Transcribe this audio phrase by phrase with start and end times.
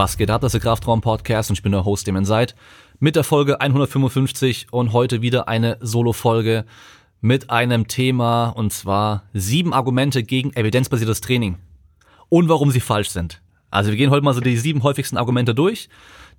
[0.00, 0.40] Was geht ab?
[0.40, 2.54] Das ist der Kraftraum Podcast und ich bin der Host, dem ihr seid.
[3.00, 6.64] Mit der Folge 155 und heute wieder eine Solo-Folge
[7.20, 11.58] mit einem Thema und zwar sieben Argumente gegen evidenzbasiertes Training
[12.30, 13.42] und warum sie falsch sind.
[13.70, 15.88] Also wir gehen heute mal so die sieben häufigsten Argumente durch,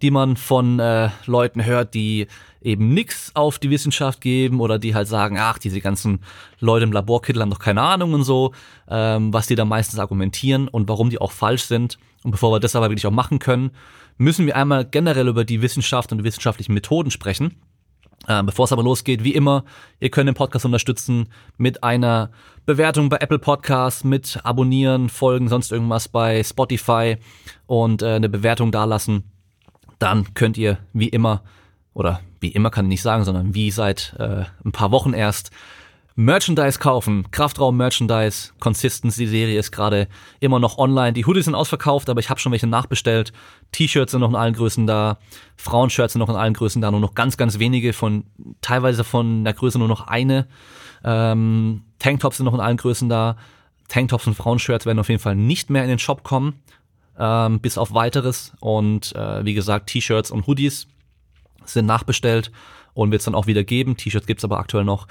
[0.01, 2.27] die man von äh, Leuten hört, die
[2.61, 6.19] eben nix auf die Wissenschaft geben oder die halt sagen, ach, diese ganzen
[6.59, 8.53] Leute im Laborkittel haben doch keine Ahnung und so,
[8.89, 11.97] ähm, was die da meistens argumentieren und warum die auch falsch sind.
[12.23, 13.71] Und bevor wir das aber wirklich auch machen können,
[14.17, 17.55] müssen wir einmal generell über die Wissenschaft und die wissenschaftlichen Methoden sprechen.
[18.27, 19.63] Ähm, bevor es aber losgeht, wie immer,
[19.99, 22.29] ihr könnt den Podcast unterstützen mit einer
[22.65, 27.17] Bewertung bei Apple Podcasts, mit Abonnieren, Folgen, sonst irgendwas bei Spotify
[27.65, 29.23] und äh, eine Bewertung dalassen.
[29.97, 31.41] Dann könnt ihr wie immer,
[31.93, 35.51] oder wie immer kann ich nicht sagen, sondern wie seit äh, ein paar Wochen erst,
[36.15, 40.07] Merchandise kaufen, Kraftraum Merchandise, Consistency Serie ist gerade
[40.41, 41.13] immer noch online.
[41.13, 43.31] Die Hoodies sind ausverkauft, aber ich habe schon welche nachbestellt.
[43.71, 45.19] T-Shirts sind noch in allen Größen da,
[45.55, 48.25] Frauenshirts sind noch in allen Größen da, nur noch ganz, ganz wenige von,
[48.59, 50.47] teilweise von der Größe nur noch eine.
[51.03, 53.37] Ähm, Tanktops sind noch in allen Größen da.
[53.87, 56.61] Tanktops und Frauenshirts werden auf jeden Fall nicht mehr in den Shop kommen,
[57.17, 58.53] ähm, bis auf weiteres.
[58.59, 60.87] Und äh, wie gesagt, T-Shirts und Hoodies
[61.65, 62.51] sind nachbestellt
[62.93, 63.95] und wird es dann auch wieder geben.
[63.95, 65.07] T-Shirts gibt's aber aktuell noch.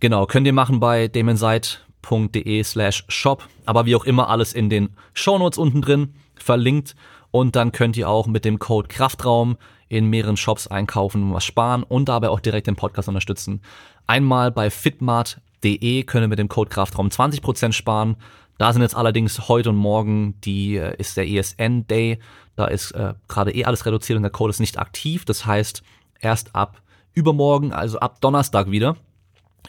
[0.00, 4.90] Genau, könnt ihr machen bei demonseite.de slash shop, aber wie auch immer alles in den
[5.12, 6.94] Shownotes unten drin verlinkt
[7.32, 9.56] und dann könnt ihr auch mit dem Code Kraftraum
[9.88, 13.60] in mehreren Shops einkaufen und was sparen und dabei auch direkt den Podcast unterstützen.
[14.06, 18.16] Einmal bei fitmart.de könnt ihr mit dem Code Kraftraum 20% sparen.
[18.58, 22.18] Da sind jetzt allerdings heute und morgen die äh, ist der ESN Day.
[22.54, 25.24] Da ist äh, gerade eh alles reduziert und der Code ist nicht aktiv.
[25.24, 25.82] Das heißt,
[26.20, 26.82] erst ab
[27.14, 28.96] übermorgen, also ab Donnerstag wieder,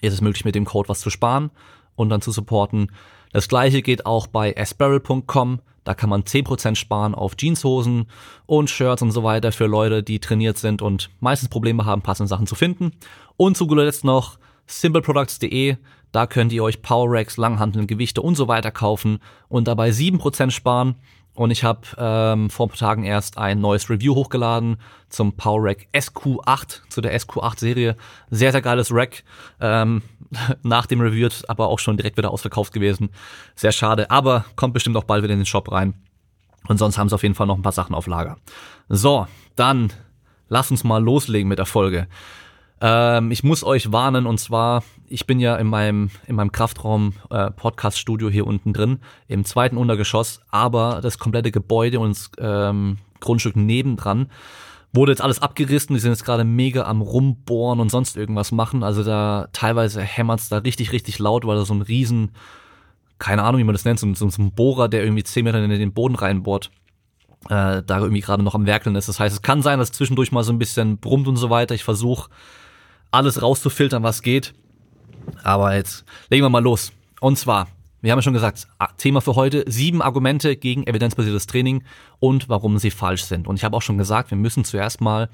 [0.02, 1.52] ist es möglich, mit dem Code was zu sparen
[1.96, 2.92] und dann zu supporten.
[3.32, 5.60] Das gleiche geht auch bei asparrel.com.
[5.84, 8.08] Da kann man 10% sparen auf Jeanshosen
[8.46, 12.28] und Shirts und so weiter für Leute, die trainiert sind und meistens Probleme haben, passende
[12.28, 12.92] Sachen zu finden.
[13.38, 15.78] Und zu guter Letzt noch simpleproducts.de.
[16.12, 20.52] Da könnt ihr euch Power Racks, Langhanteln, Gewichte und so weiter kaufen und dabei 7%
[20.52, 20.96] sparen.
[21.40, 24.76] Und ich habe ähm, vor ein paar Tagen erst ein neues Review hochgeladen
[25.08, 27.96] zum Power Rack SQ8, zu der SQ8-Serie.
[28.30, 29.24] Sehr, sehr geiles Rack.
[29.62, 30.02] Ähm,
[30.64, 33.10] nach dem Review aber auch schon direkt wieder ausverkauft gewesen.
[33.56, 35.94] Sehr schade, aber kommt bestimmt auch bald wieder in den Shop rein.
[36.68, 38.36] Und sonst haben sie auf jeden Fall noch ein paar Sachen auf Lager.
[38.90, 39.94] So, dann
[40.50, 42.10] lass uns mal loslegen mit der Folge.
[42.82, 47.14] Ähm, ich muss euch warnen und zwar, ich bin ja in meinem, in meinem Kraftraum
[47.30, 47.52] äh,
[48.32, 54.30] hier unten drin, im zweiten Untergeschoss, aber das komplette Gebäude und das ähm, Grundstück nebendran
[54.94, 58.84] wurde jetzt alles abgerissen, die sind jetzt gerade mega am rumbohren und sonst irgendwas machen.
[58.84, 62.32] Also da teilweise hämmert's da richtig, richtig laut, weil da so ein riesen,
[63.20, 65.64] keine Ahnung, wie man das nennt, so, so, so ein Bohrer, der irgendwie zehn Meter
[65.64, 66.72] in den Boden reinbohrt,
[67.50, 69.08] äh, da irgendwie gerade noch am Werkeln ist.
[69.08, 71.76] Das heißt, es kann sein, dass zwischendurch mal so ein bisschen brummt und so weiter.
[71.76, 72.30] Ich versuche
[73.12, 74.54] alles rauszufiltern, was geht.
[75.44, 76.92] Aber jetzt legen wir mal los.
[77.20, 77.68] Und zwar,
[78.02, 78.68] wir haben ja schon gesagt,
[78.98, 81.84] Thema für heute, sieben Argumente gegen evidenzbasiertes Training
[82.20, 83.48] und warum sie falsch sind.
[83.48, 85.30] Und ich habe auch schon gesagt, wir müssen zuerst mal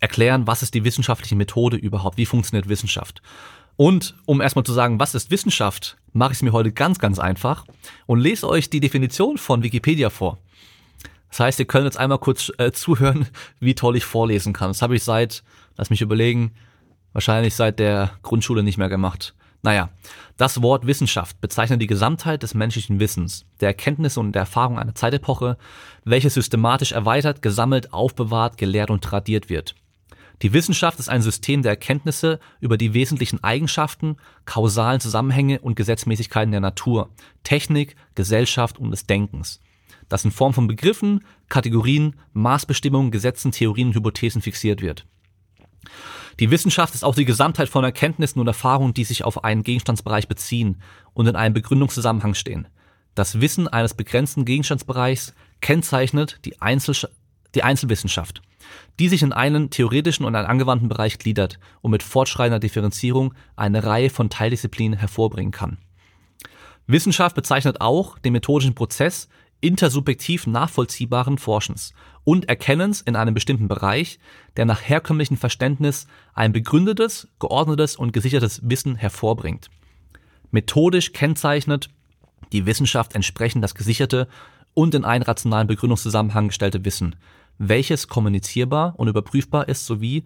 [0.00, 3.22] erklären, was ist die wissenschaftliche Methode überhaupt, wie funktioniert Wissenschaft.
[3.76, 7.18] Und um erstmal zu sagen, was ist Wissenschaft, mache ich es mir heute ganz, ganz
[7.18, 7.64] einfach
[8.06, 10.38] und lese euch die Definition von Wikipedia vor.
[11.30, 13.28] Das heißt, ihr könnt jetzt einmal kurz äh, zuhören,
[13.60, 14.70] wie toll ich vorlesen kann.
[14.70, 15.42] Das habe ich seit
[15.78, 16.52] Lass mich überlegen.
[17.12, 19.34] Wahrscheinlich seit der Grundschule nicht mehr gemacht.
[19.62, 19.90] Naja,
[20.36, 24.94] das Wort Wissenschaft bezeichnet die Gesamtheit des menschlichen Wissens, der Erkenntnisse und der Erfahrung einer
[24.94, 25.56] Zeitepoche,
[26.04, 29.74] welche systematisch erweitert, gesammelt, aufbewahrt, gelehrt und tradiert wird.
[30.42, 36.52] Die Wissenschaft ist ein System der Erkenntnisse über die wesentlichen Eigenschaften, kausalen Zusammenhänge und Gesetzmäßigkeiten
[36.52, 37.10] der Natur,
[37.42, 39.60] Technik, Gesellschaft und des Denkens,
[40.08, 45.04] das in Form von Begriffen, Kategorien, Maßbestimmungen, Gesetzen, Theorien und Hypothesen fixiert wird.
[46.40, 50.28] Die Wissenschaft ist auch die Gesamtheit von Erkenntnissen und Erfahrungen, die sich auf einen Gegenstandsbereich
[50.28, 50.80] beziehen
[51.12, 52.68] und in einem Begründungszusammenhang stehen.
[53.16, 56.94] Das Wissen eines begrenzten Gegenstandsbereichs kennzeichnet die, Einzel
[57.56, 58.42] die Einzelwissenschaft,
[59.00, 63.82] die sich in einen theoretischen und einen angewandten Bereich gliedert und mit fortschreitender Differenzierung eine
[63.82, 65.78] Reihe von Teildisziplinen hervorbringen kann.
[66.86, 69.28] Wissenschaft bezeichnet auch den methodischen Prozess
[69.60, 71.92] intersubjektiv nachvollziehbaren Forschens
[72.24, 74.18] und Erkennens in einem bestimmten Bereich,
[74.56, 79.70] der nach herkömmlichem Verständnis ein begründetes, geordnetes und gesichertes Wissen hervorbringt.
[80.50, 81.90] Methodisch kennzeichnet
[82.52, 84.28] die Wissenschaft entsprechend das gesicherte
[84.74, 87.16] und in einen rationalen Begründungszusammenhang gestellte Wissen,
[87.58, 90.24] welches kommunizierbar und überprüfbar ist sowie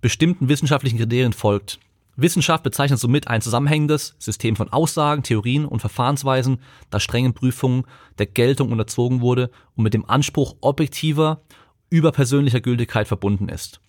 [0.00, 1.78] bestimmten wissenschaftlichen Kriterien folgt,
[2.20, 7.84] Wissenschaft bezeichnet somit ein zusammenhängendes System von Aussagen, Theorien und Verfahrensweisen, das strengen Prüfungen
[8.18, 11.42] der Geltung unterzogen wurde und mit dem Anspruch objektiver,
[11.90, 13.80] überpersönlicher Gültigkeit verbunden ist.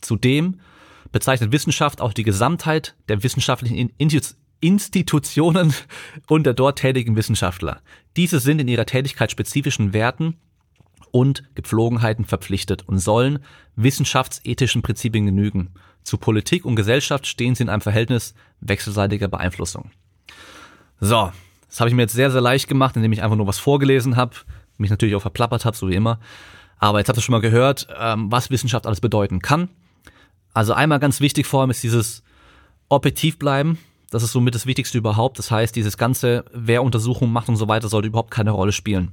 [0.00, 0.60] Zudem
[1.10, 3.92] bezeichnet Wissenschaft auch die Gesamtheit der wissenschaftlichen
[4.60, 5.74] Institutionen
[6.28, 7.82] und der dort tätigen Wissenschaftler.
[8.16, 10.38] Diese sind in ihrer Tätigkeit spezifischen Werten
[11.12, 13.38] und Gepflogenheiten verpflichtet und sollen
[13.76, 15.70] wissenschaftsethischen Prinzipien genügen.
[16.02, 19.92] Zu Politik und Gesellschaft stehen sie in einem Verhältnis wechselseitiger Beeinflussung.
[20.98, 21.30] So,
[21.68, 24.16] das habe ich mir jetzt sehr, sehr leicht gemacht, indem ich einfach nur was vorgelesen
[24.16, 24.36] habe,
[24.78, 26.18] mich natürlich auch verplappert habe, so wie immer.
[26.78, 29.68] Aber jetzt habt ihr schon mal gehört, ähm, was Wissenschaft alles bedeuten kann.
[30.54, 32.22] Also einmal ganz wichtig vor allem ist dieses
[32.88, 33.78] objektiv bleiben.
[34.10, 35.38] Das ist somit das Wichtigste überhaupt.
[35.38, 39.12] Das heißt, dieses ganze, wer Untersuchungen macht und so weiter, sollte überhaupt keine Rolle spielen.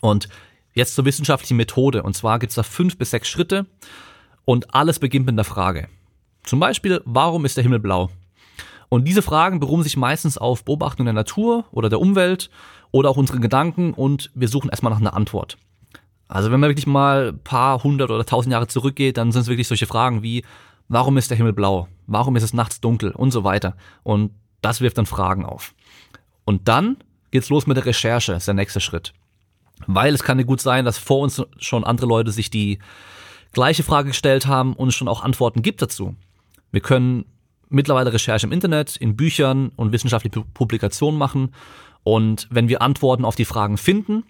[0.00, 0.28] Und
[0.74, 2.02] Jetzt zur wissenschaftlichen Methode.
[2.02, 3.66] Und zwar gibt es da fünf bis sechs Schritte
[4.44, 5.88] und alles beginnt mit einer Frage.
[6.44, 8.10] Zum Beispiel, warum ist der Himmel blau?
[8.88, 12.50] Und diese Fragen beruhen sich meistens auf Beobachtungen der Natur oder der Umwelt
[12.90, 15.56] oder auch unseren Gedanken und wir suchen erstmal nach einer Antwort.
[16.28, 19.48] Also wenn man wirklich mal ein paar hundert oder tausend Jahre zurückgeht, dann sind es
[19.48, 20.44] wirklich solche Fragen wie,
[20.88, 21.88] warum ist der Himmel blau?
[22.06, 23.12] Warum ist es nachts dunkel?
[23.12, 23.76] Und so weiter.
[24.02, 25.74] Und das wirft dann Fragen auf.
[26.44, 26.96] Und dann
[27.30, 29.14] geht's los mit der Recherche, ist der nächste Schritt.
[29.86, 32.78] Weil es kann ja gut sein, dass vor uns schon andere Leute sich die
[33.52, 36.16] gleiche Frage gestellt haben und es schon auch Antworten gibt dazu.
[36.70, 37.26] Wir können
[37.68, 41.54] mittlerweile Recherche im Internet, in Büchern und wissenschaftliche Publikationen machen.
[42.04, 44.24] Und wenn wir Antworten auf die Fragen finden,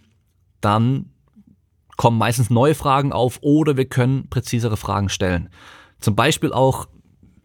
[0.60, 1.10] dann
[1.96, 5.50] kommen meistens neue Fragen auf oder wir können präzisere Fragen stellen.
[6.00, 6.88] Zum Beispiel auch,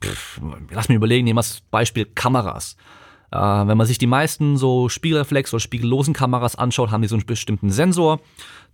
[0.04, 0.42] pff,
[0.72, 2.76] lass mich überlegen, nehmen wir das Beispiel Kameras.
[3.32, 7.16] Äh, wenn man sich die meisten so Spiegelreflex- oder spiegellosen Kameras anschaut, haben die so
[7.16, 8.20] einen bestimmten Sensor,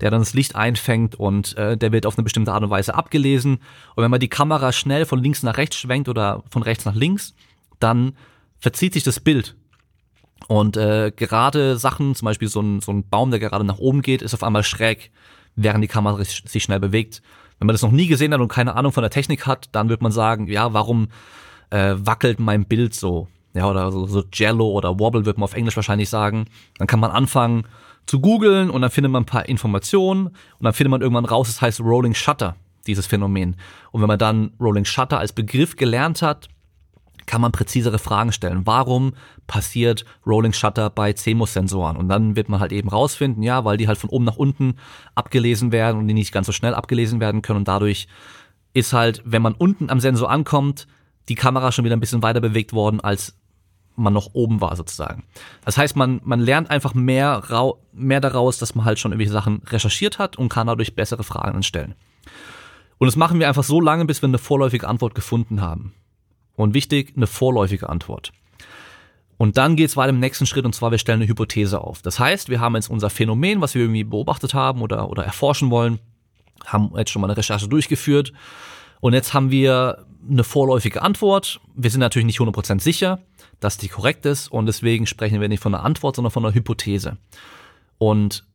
[0.01, 2.95] der dann das Licht einfängt und äh, der wird auf eine bestimmte Art und Weise
[2.95, 3.59] abgelesen.
[3.95, 6.95] Und wenn man die Kamera schnell von links nach rechts schwenkt oder von rechts nach
[6.95, 7.33] links,
[7.79, 8.15] dann
[8.59, 9.55] verzieht sich das Bild.
[10.47, 14.01] Und äh, gerade Sachen, zum Beispiel so ein, so ein Baum, der gerade nach oben
[14.01, 15.11] geht, ist auf einmal schräg,
[15.55, 17.21] während die Kamera sich schnell bewegt.
[17.59, 19.89] Wenn man das noch nie gesehen hat und keine Ahnung von der Technik hat, dann
[19.89, 21.07] wird man sagen, ja, warum
[21.69, 23.27] äh, wackelt mein Bild so?
[23.53, 26.45] Ja, oder so, so Jello oder Wobble wird man auf Englisch wahrscheinlich sagen.
[26.77, 27.65] Dann kann man anfangen
[28.05, 31.47] zu googeln und dann findet man ein paar Informationen und dann findet man irgendwann raus,
[31.49, 32.55] es heißt Rolling Shutter,
[32.87, 33.55] dieses Phänomen.
[33.91, 36.49] Und wenn man dann Rolling Shutter als Begriff gelernt hat,
[37.25, 38.65] kann man präzisere Fragen stellen.
[38.65, 39.13] Warum
[39.47, 41.95] passiert Rolling Shutter bei CMOS-Sensoren?
[41.95, 44.75] Und dann wird man halt eben rausfinden, ja, weil die halt von oben nach unten
[45.15, 47.59] abgelesen werden und die nicht ganz so schnell abgelesen werden können.
[47.59, 48.07] Und dadurch
[48.73, 50.87] ist halt, wenn man unten am Sensor ankommt,
[51.29, 53.37] die Kamera schon wieder ein bisschen weiter bewegt worden, als
[53.95, 55.23] man noch oben war sozusagen.
[55.65, 57.41] Das heißt, man, man lernt einfach mehr,
[57.93, 61.63] mehr daraus, dass man halt schon irgendwelche Sachen recherchiert hat und kann dadurch bessere Fragen
[61.63, 61.95] stellen.
[62.97, 65.93] Und das machen wir einfach so lange, bis wir eine vorläufige Antwort gefunden haben.
[66.55, 68.31] Und wichtig, eine vorläufige Antwort.
[69.37, 72.01] Und dann geht's weiter im nächsten Schritt und zwar wir stellen eine Hypothese auf.
[72.01, 75.69] Das heißt, wir haben jetzt unser Phänomen, was wir irgendwie beobachtet haben oder, oder erforschen
[75.69, 75.99] wollen,
[76.65, 78.31] haben jetzt schon mal eine Recherche durchgeführt
[79.01, 81.59] und jetzt haben wir eine vorläufige Antwort.
[81.75, 83.19] Wir sind natürlich nicht 100% sicher,
[83.59, 86.53] dass die korrekt ist und deswegen sprechen wir nicht von einer Antwort, sondern von einer
[86.53, 87.17] Hypothese.
[87.97, 88.45] Und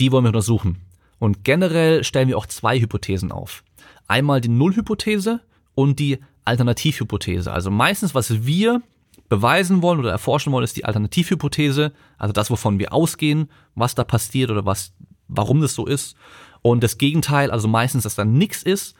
[0.00, 0.80] die wollen wir untersuchen.
[1.18, 3.64] Und generell stellen wir auch zwei Hypothesen auf.
[4.06, 5.40] Einmal die Nullhypothese
[5.74, 7.52] und die Alternativhypothese.
[7.52, 8.82] Also meistens, was wir
[9.28, 14.04] beweisen wollen oder erforschen wollen, ist die Alternativhypothese, also das, wovon wir ausgehen, was da
[14.04, 14.92] passiert oder was,
[15.26, 16.16] warum das so ist.
[16.62, 18.94] Und das Gegenteil, also meistens, dass da nichts ist,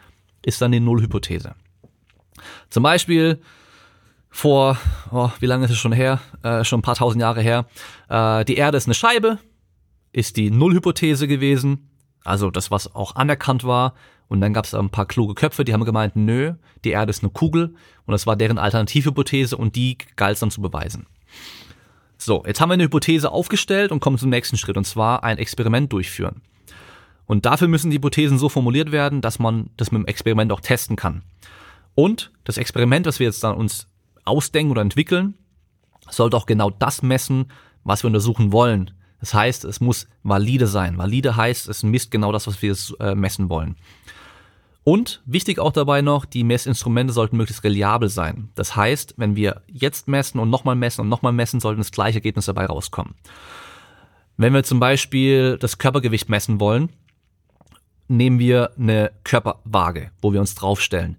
[0.44, 1.54] ist dann die Nullhypothese.
[2.70, 3.40] Zum Beispiel
[4.30, 4.78] vor,
[5.10, 6.20] oh, wie lange ist es schon her?
[6.42, 7.66] Äh, schon ein paar tausend Jahre her.
[8.08, 9.38] Äh, die Erde ist eine Scheibe,
[10.12, 11.90] ist die Nullhypothese gewesen.
[12.24, 13.94] Also das, was auch anerkannt war.
[14.28, 16.54] Und dann gab es ein paar kluge Köpfe, die haben gemeint, nö,
[16.84, 17.74] die Erde ist eine Kugel.
[18.04, 21.06] Und das war deren Alternativhypothese und die galt es dann zu beweisen.
[22.18, 25.38] So, jetzt haben wir eine Hypothese aufgestellt und kommen zum nächsten Schritt, und zwar ein
[25.38, 26.42] Experiment durchführen.
[27.26, 30.60] Und dafür müssen die Hypothesen so formuliert werden, dass man das mit dem Experiment auch
[30.60, 31.22] testen kann.
[31.98, 33.88] Und das Experiment, das wir jetzt dann uns
[34.24, 35.34] ausdenken oder entwickeln,
[36.08, 37.50] sollte auch genau das messen,
[37.82, 38.92] was wir untersuchen wollen.
[39.18, 40.96] Das heißt, es muss valide sein.
[40.96, 43.74] Valide heißt, es misst genau das, was wir äh, messen wollen.
[44.84, 48.50] Und wichtig auch dabei noch, die Messinstrumente sollten möglichst reliabel sein.
[48.54, 52.18] Das heißt, wenn wir jetzt messen und nochmal messen und nochmal messen, sollten das gleiche
[52.18, 53.16] Ergebnis dabei rauskommen.
[54.36, 56.90] Wenn wir zum Beispiel das Körpergewicht messen wollen,
[58.06, 61.16] nehmen wir eine Körperwaage, wo wir uns draufstellen.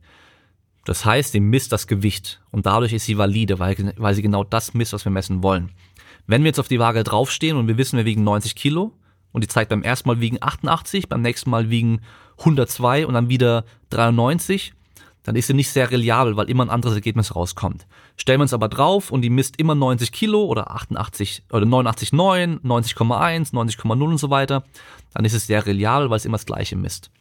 [0.85, 4.43] Das heißt, sie misst das Gewicht und dadurch ist sie valide, weil, weil sie genau
[4.43, 5.71] das misst, was wir messen wollen.
[6.27, 8.93] Wenn wir jetzt auf die Waage draufstehen und wir wissen, wir wiegen 90 Kilo
[9.31, 12.01] und die zeigt beim ersten Mal wiegen 88, beim nächsten Mal wiegen
[12.39, 14.73] 102 und dann wieder 93,
[15.23, 17.85] dann ist sie nicht sehr reliabel, weil immer ein anderes Ergebnis rauskommt.
[18.15, 22.61] Stellen wir uns aber drauf und die misst immer 90 Kilo oder 88 oder 89,9,
[22.61, 24.63] 90,1, 90,0 und so weiter,
[25.13, 27.11] dann ist es sehr reliabel, weil es immer das gleiche misst.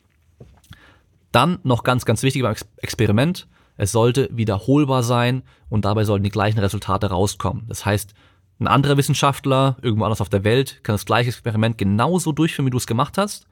[1.39, 6.31] Dann noch ganz, ganz wichtig beim Experiment, es sollte wiederholbar sein und dabei sollten die
[6.31, 7.63] gleichen Resultate rauskommen.
[7.69, 8.13] Das heißt,
[8.59, 12.73] ein anderer Wissenschaftler irgendwo anders auf der Welt kann das gleiche Experiment genauso durchführen, wie
[12.73, 13.47] du es gemacht hast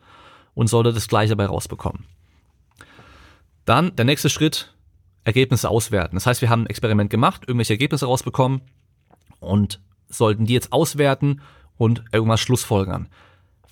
[0.54, 2.06] und sollte das gleiche dabei rausbekommen.
[3.66, 4.74] Dann der nächste Schritt,
[5.22, 6.16] Ergebnisse auswerten.
[6.16, 8.62] Das heißt, wir haben ein Experiment gemacht, irgendwelche Ergebnisse rausbekommen
[9.38, 11.40] und sollten die jetzt auswerten
[11.76, 13.06] und irgendwas schlussfolgern.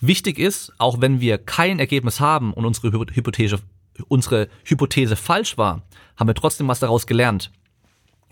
[0.00, 3.58] Wichtig ist, auch wenn wir kein Ergebnis haben und unsere Hypothese,
[4.08, 5.82] unsere Hypothese falsch war,
[6.16, 7.50] haben wir trotzdem was daraus gelernt.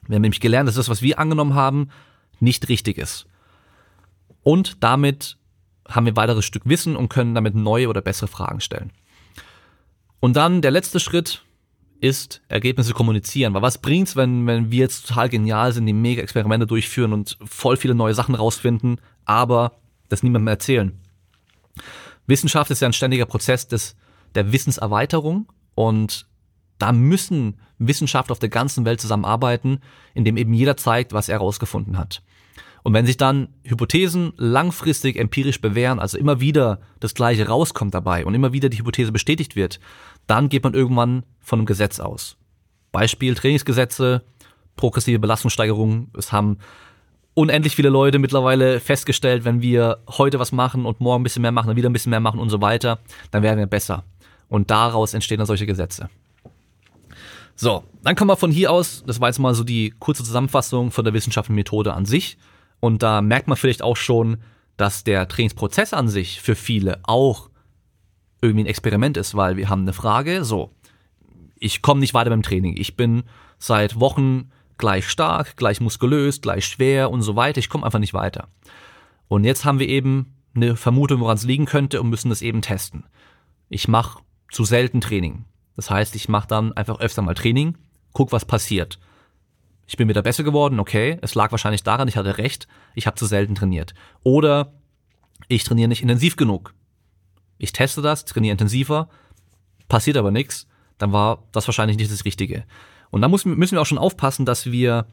[0.07, 1.91] Wir haben nämlich gelernt, dass das, was wir angenommen haben,
[2.41, 3.27] nicht richtig ist.
[4.43, 5.37] Und damit
[5.89, 8.91] haben wir ein weiteres Stück Wissen und können damit neue oder bessere Fragen stellen.
[10.21, 11.45] Und dann der letzte Schritt
[12.01, 13.55] ist, Ergebnisse kommunizieren.
[13.55, 17.39] Weil was bringt's, wenn, wenn wir jetzt total genial sind, die mega Experimente durchführen und
[17.45, 19.77] voll viele neue Sachen rausfinden, aber
[20.09, 21.01] das niemandem erzählen?
[22.27, 23.95] Wissenschaft ist ja ein ständiger Prozess des,
[24.35, 26.27] der Wissenserweiterung und
[26.79, 29.81] da müssen Wissenschaftler auf der ganzen Welt zusammenarbeiten,
[30.15, 32.23] indem eben jeder zeigt, was er herausgefunden hat.
[32.83, 38.25] Und wenn sich dann Hypothesen langfristig empirisch bewähren, also immer wieder das Gleiche rauskommt dabei
[38.27, 39.79] und immer wieder die Hypothese bestätigt wird,
[40.27, 42.37] dann geht man irgendwann von einem Gesetz aus.
[42.91, 44.23] Beispiel Trainingsgesetze,
[44.77, 46.09] progressive Belastungssteigerung.
[46.17, 46.59] Es haben
[47.35, 51.53] unendlich viele Leute mittlerweile festgestellt, wenn wir heute was machen und morgen ein bisschen mehr
[51.53, 52.99] machen, dann wieder ein bisschen mehr machen und so weiter,
[53.31, 54.05] dann werden wir besser.
[54.53, 56.11] Und daraus entstehen dann solche Gesetze.
[57.55, 60.91] So, dann kommen wir von hier aus, das war jetzt mal so die kurze Zusammenfassung
[60.91, 62.37] von der wissenschaftlichen Methode an sich.
[62.79, 64.43] Und da merkt man vielleicht auch schon,
[64.77, 67.49] dass der Trainingsprozess an sich für viele auch
[68.43, 70.71] irgendwie ein Experiment ist, weil wir haben eine Frage, so,
[71.59, 72.77] ich komme nicht weiter beim Training.
[72.77, 73.23] Ich bin
[73.59, 77.59] seit Wochen gleich stark, gleich muskulös, gleich schwer und so weiter.
[77.59, 78.49] Ich komme einfach nicht weiter.
[79.29, 82.61] Und jetzt haben wir eben eine Vermutung, woran es liegen könnte und müssen das eben
[82.61, 83.05] testen.
[83.71, 84.19] Ich mache
[84.53, 85.45] zu selten Training.
[85.75, 87.77] Das heißt, ich mache dann einfach öfter mal Training,
[88.13, 89.01] guck, was passiert.
[89.87, 91.19] Ich bin wieder besser geworden, okay.
[91.23, 93.95] Es lag wahrscheinlich daran, ich hatte recht, ich habe zu selten trainiert.
[94.23, 94.73] Oder
[95.49, 96.75] ich trainiere nicht intensiv genug.
[97.59, 99.09] Ich teste das, trainiere intensiver,
[99.89, 100.69] passiert aber nichts,
[100.99, 102.65] dann war das wahrscheinlich nicht das Richtige.
[103.11, 105.07] Und da müssen wir auch schon aufpassen, dass wir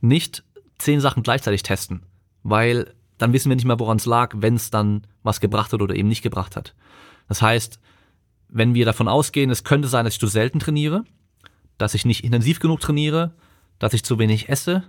[0.00, 0.44] nicht
[0.78, 2.04] zehn Sachen gleichzeitig testen,
[2.42, 5.82] weil dann wissen wir nicht mehr, woran es lag, wenn es dann was gebracht hat
[5.82, 6.74] oder eben nicht gebracht hat.
[7.28, 7.80] Das heißt,
[8.48, 11.04] wenn wir davon ausgehen, es könnte sein, dass ich zu selten trainiere,
[11.76, 13.34] dass ich nicht intensiv genug trainiere,
[13.78, 14.84] dass ich zu wenig esse,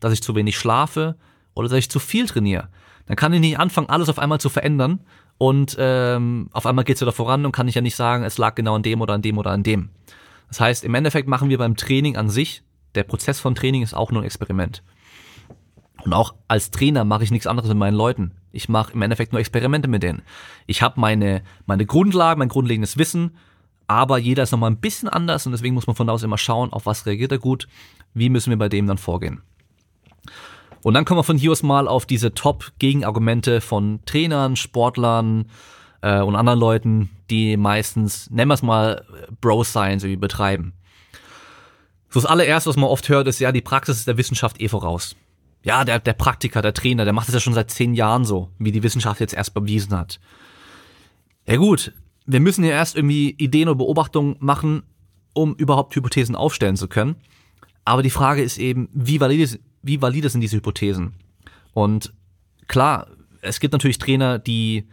[0.00, 1.16] dass ich zu wenig schlafe
[1.54, 2.68] oder dass ich zu viel trainiere.
[3.06, 5.00] Dann kann ich nicht anfangen, alles auf einmal zu verändern
[5.38, 8.54] und ähm, auf einmal geht's wieder voran und kann ich ja nicht sagen, es lag
[8.54, 9.90] genau an dem oder an dem oder an dem.
[10.48, 12.62] Das heißt, im Endeffekt machen wir beim Training an sich,
[12.94, 14.82] der Prozess von Training ist auch nur ein Experiment.
[16.04, 18.32] Und auch als Trainer mache ich nichts anderes mit meinen Leuten.
[18.54, 20.22] Ich mache im Endeffekt nur Experimente mit denen.
[20.66, 23.36] Ich habe meine, meine Grundlagen, mein grundlegendes Wissen,
[23.86, 26.38] aber jeder ist nochmal ein bisschen anders und deswegen muss man von da aus immer
[26.38, 27.68] schauen, auf was reagiert er gut,
[28.14, 29.42] wie müssen wir bei dem dann vorgehen.
[30.82, 35.46] Und dann kommen wir von hier aus mal auf diese Top-Gegenargumente von Trainern, Sportlern
[36.02, 39.04] äh, und anderen Leuten, die meistens, nennen wir es mal,
[39.40, 40.74] Bro-Science irgendwie betreiben.
[42.10, 44.68] So das allererste, was man oft hört, ist ja, die Praxis ist der Wissenschaft eh
[44.68, 45.16] voraus.
[45.64, 48.50] Ja, der, der Praktiker, der Trainer, der macht es ja schon seit zehn Jahren so,
[48.58, 50.20] wie die Wissenschaft jetzt erst bewiesen hat.
[51.46, 51.92] Ja gut,
[52.26, 54.82] wir müssen ja erst irgendwie Ideen oder Beobachtungen machen,
[55.32, 57.16] um überhaupt Hypothesen aufstellen zu können.
[57.84, 61.14] Aber die Frage ist eben, wie valide, wie valide sind diese Hypothesen?
[61.72, 62.12] Und
[62.68, 63.08] klar,
[63.40, 64.86] es gibt natürlich Trainer, die,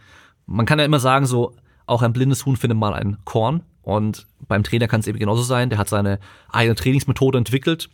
[0.46, 1.54] man kann ja immer sagen, so,
[1.86, 3.62] auch ein blindes Huhn findet mal ein Korn.
[3.82, 5.68] Und beim Trainer kann es eben genauso sein.
[5.68, 6.18] Der hat seine
[6.50, 7.90] eigene Trainingsmethode entwickelt,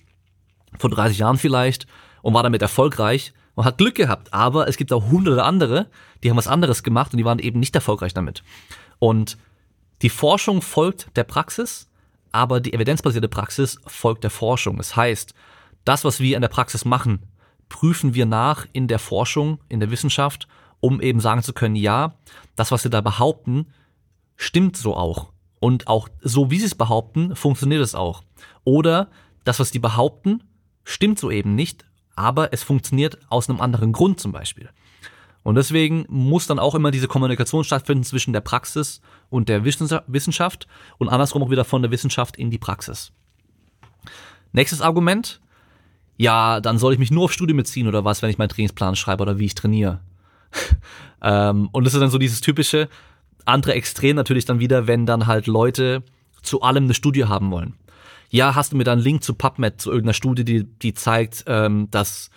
[0.79, 1.87] vor 30 Jahren vielleicht,
[2.23, 4.33] und war damit erfolgreich und hat Glück gehabt.
[4.33, 5.87] Aber es gibt auch hunderte andere,
[6.23, 8.43] die haben was anderes gemacht und die waren eben nicht erfolgreich damit.
[8.99, 9.39] Und
[10.03, 11.91] die Forschung folgt der Praxis,
[12.31, 14.77] aber die evidenzbasierte Praxis folgt der Forschung.
[14.77, 15.35] Das heißt,
[15.85, 17.21] das, was wir in der Praxis machen,
[17.69, 20.49] prüfen wir nach in der Forschung, in der Wissenschaft,
[20.81, 22.15] um eben sagen zu können, ja,
[22.57, 23.67] das, was wir da behaupten,
[24.37, 25.33] stimmt so auch.
[25.61, 28.23] Und auch so, wie sie es behaupten, funktioniert es auch.
[28.65, 29.11] Oder
[29.45, 30.45] das, was die behaupten,
[30.85, 31.85] stimmt so eben nicht,
[32.19, 34.69] aber es funktioniert aus einem anderen Grund zum Beispiel.
[35.45, 40.67] Und deswegen muss dann auch immer diese Kommunikation stattfinden zwischen der Praxis und der Wissenschaft
[40.99, 43.13] und andersrum auch wieder von der Wissenschaft in die Praxis.
[44.53, 45.41] Nächstes Argument.
[46.17, 48.97] Ja, dann soll ich mich nur auf Studien beziehen oder was, wenn ich meinen Trainingsplan
[48.97, 50.01] schreibe oder wie ich trainiere.
[51.23, 52.89] ähm, und das ist dann so dieses typische
[53.45, 56.03] andere Extrem natürlich dann wieder, wenn dann halt Leute
[56.43, 57.75] zu allem eine Studie haben wollen.
[58.31, 61.45] Ja, hast du mir da einen Link zu PubMed, zu irgendeiner Studie, die, die zeigt,
[61.47, 62.31] ähm, dass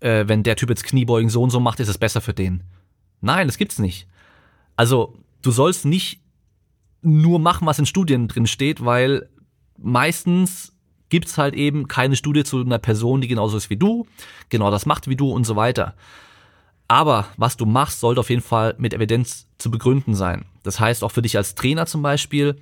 [0.00, 2.62] äh, wenn der Typ jetzt Kniebeugen so und so macht, ist es besser für den.
[3.20, 4.06] Nein, das gibt's nicht.
[4.76, 6.20] Also, du sollst nicht
[7.02, 9.28] nur machen, was in Studien drin steht, weil
[9.78, 10.72] meistens
[11.08, 14.06] gibt's halt eben keine Studie zu einer Person, die genauso ist wie du,
[14.48, 15.94] genau das macht wie du und so weiter.
[16.88, 20.44] Aber was du machst, sollte auf jeden Fall mit Evidenz zu begründen sein.
[20.62, 22.56] Das heißt auch für dich als Trainer zum Beispiel,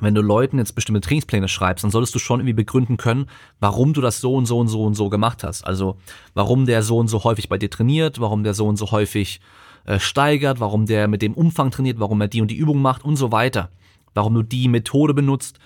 [0.00, 3.26] wenn du Leuten jetzt bestimmte Trainingspläne schreibst, dann solltest du schon irgendwie begründen können,
[3.60, 5.64] warum du das so und so und so und so gemacht hast.
[5.64, 5.96] Also
[6.34, 9.40] warum der so und so häufig bei dir trainiert, warum der so und so häufig
[9.84, 13.04] äh, steigert, warum der mit dem Umfang trainiert, warum er die und die Übung macht
[13.04, 13.70] und so weiter.
[14.14, 15.58] Warum du die Methode benutzt,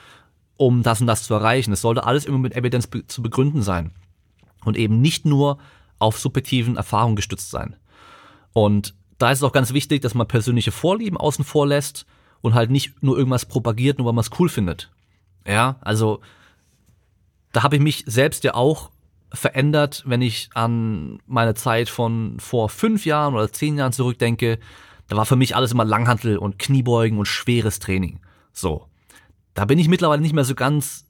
[0.57, 1.73] um das und das zu erreichen.
[1.73, 3.93] Es sollte alles immer mit Evidenz be zu begründen sein.
[4.65, 5.59] Und eben nicht nur
[5.99, 7.77] auf subjektiven Erfahrungen gestützt sein.
[8.53, 12.07] Und da ist es auch ganz wichtig, dass man persönliche Vorlieben außen vor lässt
[12.41, 14.91] und halt nicht nur irgendwas propagiert, nur weil man es cool findet.
[15.47, 16.21] Ja, also
[17.53, 18.91] da habe ich mich selbst ja auch
[19.33, 24.59] verändert, wenn ich an meine Zeit von vor fünf Jahren oder zehn Jahren zurückdenke.
[25.09, 28.21] Da war für mich alles immer Langhantel und Kniebeugen und schweres Training.
[28.53, 28.87] So.
[29.55, 31.07] Da bin ich mittlerweile nicht mehr so ganz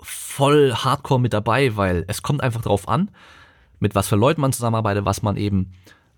[0.00, 3.10] voll hardcore mit dabei, weil es kommt einfach darauf an,
[3.80, 5.72] mit was für Leuten man zusammenarbeitet, was man eben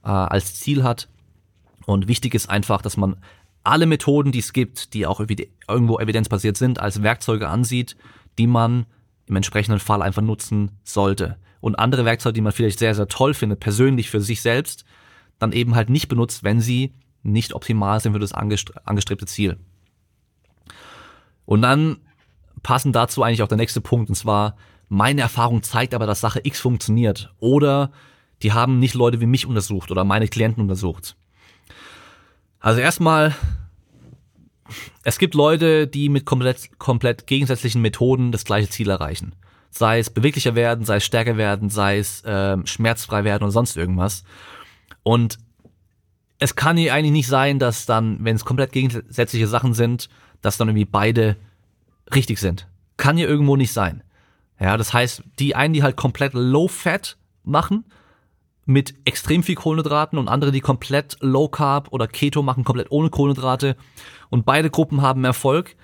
[0.05, 1.09] äh, als Ziel hat.
[1.87, 3.17] Und wichtig ist einfach, dass man
[3.64, 7.97] alle Methoden, die es gibt, die auch irgendwo evidenzbasiert sind, als Werkzeuge ansieht,
[8.38, 8.87] die man
[9.26, 11.37] im entsprechenden Fall einfach nutzen sollte.
[11.61, 14.85] Und andere Werkzeuge, die man vielleicht sehr, sehr toll findet, persönlich für sich selbst,
[15.38, 19.59] dann eben halt nicht benutzt, wenn sie nicht optimal sind für das angestrebte Ziel.
[21.45, 21.99] Und dann
[22.62, 24.57] passend dazu eigentlich auch der nächste Punkt, und zwar,
[24.88, 27.33] meine Erfahrung zeigt aber, dass Sache X funktioniert.
[27.38, 27.93] Oder
[28.43, 31.17] die haben nicht Leute wie mich untersucht oder meine Klienten untersucht.
[32.61, 33.35] Also erstmal,
[35.02, 39.35] es gibt Leute, die mit komplett, komplett gegensätzlichen Methoden das gleiche Ziel erreichen.
[39.71, 43.76] Sei es beweglicher werden, sei es stärker werden, sei es äh, schmerzfrei werden oder sonst
[43.76, 44.25] irgendwas.
[45.02, 45.38] Und
[46.39, 50.08] es kann hier eigentlich nicht sein, dass dann, wenn es komplett gegensätzliche Sachen sind,
[50.43, 51.37] dass dann irgendwie beide
[52.15, 52.67] richtig sind.
[52.97, 54.02] Kann hier irgendwo nicht sein.
[54.58, 57.84] Ja, das heißt, die einen, die halt komplett low fat machen,
[58.71, 63.11] mit extrem viel Kohlenhydraten und andere, die komplett Low Carb oder Keto machen, komplett ohne
[63.11, 63.76] Kohlenhydrate
[64.30, 65.75] und beide Gruppen haben Erfolg,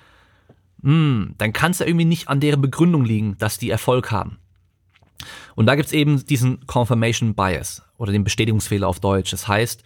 [0.82, 4.38] hm, dann kann es ja irgendwie nicht an deren Begründung liegen, dass die Erfolg haben.
[5.56, 9.32] Und da gibt's eben diesen Confirmation Bias oder den Bestätigungsfehler auf Deutsch.
[9.32, 9.82] Das heißt,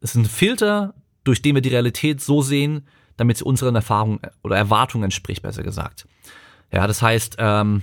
[0.00, 4.18] es ist ein Filter, durch den wir die Realität so sehen, damit sie unseren Erfahrungen
[4.42, 6.08] oder Erwartungen entspricht, besser gesagt.
[6.72, 7.82] Ja, das heißt, ähm,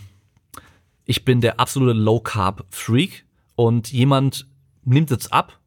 [1.06, 3.24] ich bin der absolute Low Carb Freak
[3.56, 4.48] und jemand
[4.93, 5.60] nimmt jetzt ab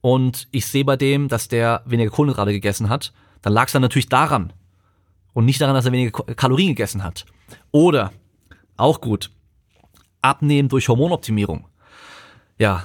[0.00, 3.82] und ich sehe bei dem, dass der weniger Kohlenhydrate gegessen hat, dann lag es dann
[3.82, 4.52] natürlich daran
[5.32, 7.26] und nicht daran, dass er weniger Kalorien gegessen hat.
[7.70, 8.12] Oder,
[8.76, 9.30] auch gut,
[10.20, 11.68] abnehmen durch Hormonoptimierung.
[12.58, 12.84] Ja,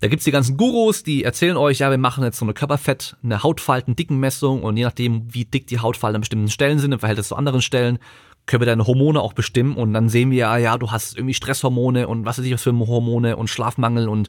[0.00, 3.16] da gibt's die ganzen Gurus, die erzählen euch, ja, wir machen jetzt so eine Körperfett,
[3.22, 7.28] eine Hautfalten-Dickenmessung und je nachdem, wie dick die Hautfalten an bestimmten Stellen sind im Verhältnis
[7.28, 8.00] zu anderen Stellen,
[8.46, 11.34] können wir deine Hormone auch bestimmen und dann sehen wir ja, ja, du hast irgendwie
[11.34, 14.28] Stresshormone und was weiß ich was für Hormone und Schlafmangel und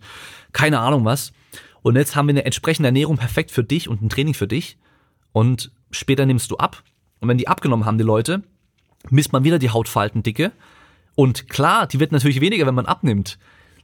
[0.51, 1.33] keine Ahnung was.
[1.81, 4.77] Und jetzt haben wir eine entsprechende Ernährung perfekt für dich und ein Training für dich
[5.31, 6.83] und später nimmst du ab.
[7.19, 8.43] Und wenn die abgenommen haben, die Leute,
[9.09, 10.51] misst man wieder die Hautfaltendicke
[11.15, 13.37] und klar, die wird natürlich weniger, wenn man abnimmt.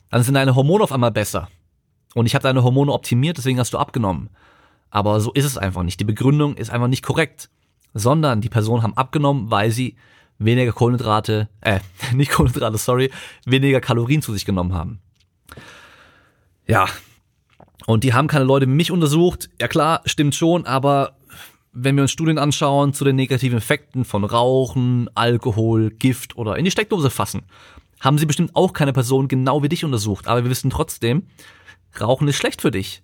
[0.09, 1.49] Dann sind deine Hormone auf einmal besser.
[2.15, 4.29] Und ich habe deine Hormone optimiert, deswegen hast du abgenommen.
[4.89, 5.99] Aber so ist es einfach nicht.
[5.99, 7.49] Die Begründung ist einfach nicht korrekt.
[7.93, 9.95] Sondern die Personen haben abgenommen, weil sie
[10.39, 11.79] weniger Kohlenhydrate, äh,
[12.13, 13.11] nicht Kohlenhydrate, sorry,
[13.45, 14.99] weniger Kalorien zu sich genommen haben.
[16.65, 16.87] Ja.
[17.85, 19.49] Und die haben keine Leute wie mich untersucht.
[19.59, 21.17] Ja klar, stimmt schon, aber
[21.71, 26.65] wenn wir uns Studien anschauen zu den negativen Effekten von Rauchen, Alkohol, Gift oder in
[26.65, 27.43] die Steckdose fassen,
[27.99, 30.27] haben sie bestimmt auch keine Person genau wie dich untersucht.
[30.27, 31.27] Aber wir wissen trotzdem,
[31.99, 33.01] Rauchen ist schlecht für dich.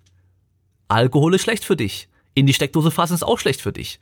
[0.88, 2.08] Alkohol ist schlecht für dich.
[2.34, 3.98] In die Steckdose fassen ist auch schlecht für dich.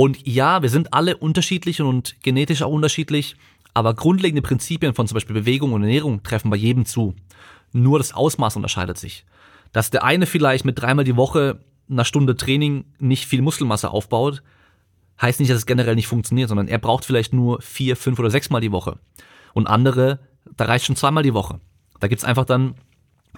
[0.00, 3.34] Und ja, wir sind alle unterschiedlich und genetisch auch unterschiedlich,
[3.74, 7.16] aber grundlegende Prinzipien von zum Beispiel Bewegung und Ernährung treffen bei jedem zu.
[7.72, 9.26] Nur das Ausmaß unterscheidet sich.
[9.72, 14.44] Dass der eine vielleicht mit dreimal die Woche einer Stunde Training nicht viel Muskelmasse aufbaut,
[15.20, 18.30] heißt nicht, dass es generell nicht funktioniert, sondern er braucht vielleicht nur vier, fünf oder
[18.30, 19.00] sechsmal die Woche.
[19.52, 20.20] Und andere,
[20.56, 21.58] da reicht schon zweimal die Woche.
[21.98, 22.76] Da gibt's einfach dann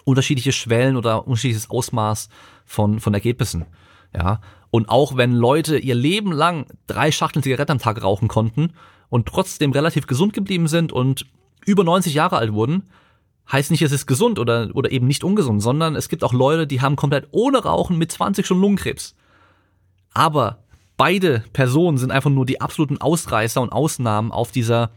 [0.04, 2.28] unterschiedliche Schwellen oder unterschiedliches Ausmaß
[2.66, 3.64] von, von Ergebnissen.
[4.14, 8.72] Ja, und auch wenn Leute ihr Leben lang drei Schachteln Zigaretten am Tag rauchen konnten
[9.08, 11.26] und trotzdem relativ gesund geblieben sind und
[11.66, 12.84] über 90 Jahre alt wurden,
[13.50, 16.66] heißt nicht, es ist gesund oder, oder eben nicht ungesund, sondern es gibt auch Leute,
[16.66, 19.16] die haben komplett ohne Rauchen mit 20 schon Lungenkrebs.
[20.14, 20.62] Aber
[20.96, 24.90] beide Personen sind einfach nur die absoluten Ausreißer und Ausnahmen auf dieser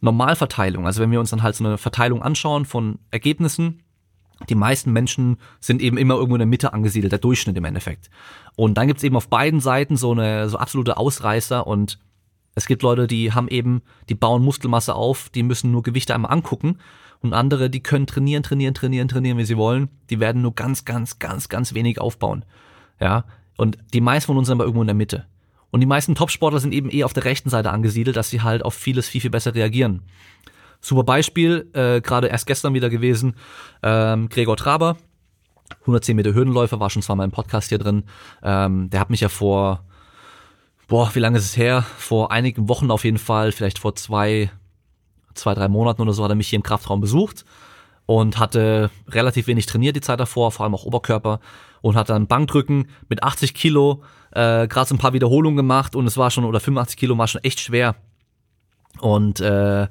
[0.00, 3.82] Normalverteilung, also wenn wir uns dann halt so eine Verteilung anschauen von Ergebnissen,
[4.48, 8.10] die meisten Menschen sind eben immer irgendwo in der Mitte angesiedelt, der Durchschnitt im Endeffekt.
[8.56, 11.98] Und dann gibt's eben auf beiden Seiten so eine so absolute Ausreißer und
[12.54, 16.32] es gibt Leute, die haben eben, die bauen Muskelmasse auf, die müssen nur Gewichte einmal
[16.32, 16.78] angucken
[17.20, 20.84] und andere, die können trainieren, trainieren, trainieren, trainieren, wie sie wollen, die werden nur ganz,
[20.84, 22.44] ganz, ganz, ganz wenig aufbauen.
[23.00, 23.24] Ja,
[23.56, 25.26] und die meisten von uns sind aber irgendwo in der Mitte.
[25.70, 28.62] Und die meisten Topsportler sind eben eh auf der rechten Seite angesiedelt, dass sie halt
[28.62, 30.02] auf vieles viel, viel besser reagieren.
[30.82, 33.36] Super Beispiel, äh, gerade erst gestern wieder gewesen,
[33.82, 34.96] ähm, Gregor Traber,
[35.80, 38.04] 110 Meter Höhenläufer, war schon zweimal im Podcast hier drin.
[38.42, 39.84] Ähm, der hat mich ja vor,
[40.88, 41.86] boah, wie lange ist es her?
[41.96, 44.50] Vor einigen Wochen auf jeden Fall, vielleicht vor zwei,
[45.34, 47.44] zwei, drei Monaten oder so, hat er mich hier im Kraftraum besucht
[48.06, 51.40] und hatte relativ wenig trainiert die Zeit davor, vor allem auch Oberkörper
[51.80, 56.06] und hat dann Bankdrücken mit 80 Kilo äh, gerade so ein paar Wiederholungen gemacht und
[56.06, 57.94] es war schon, oder 85 Kilo war schon echt schwer.
[59.00, 59.88] Und äh,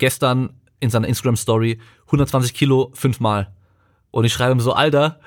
[0.00, 3.52] gestern in seiner Instagram-Story 120 Kilo fünfmal.
[4.10, 5.20] Und ich schreibe ihm so, Alter,